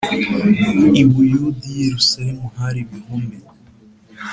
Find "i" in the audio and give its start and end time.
1.01-1.03, 1.73-1.79